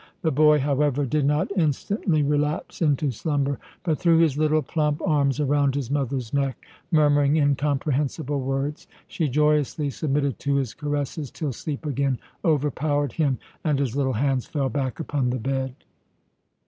[0.23, 5.39] The boy, however, did not instantly relapse into slumber, but threw his little plump arms
[5.39, 6.57] around his mother's neck,
[6.89, 8.87] murmuring incomprehensible words.
[9.07, 14.47] She joyously submitted to his caresses, till sleep again overpowered him, and his little hands
[14.47, 15.75] fell back upon the bed.